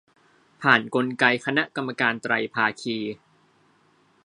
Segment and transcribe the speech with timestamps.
[0.61, 2.97] ผ่านกลไกคณะกรรมการไตรภาคี